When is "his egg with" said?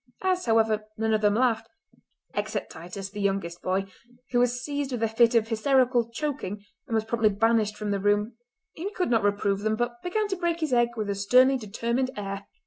10.61-11.11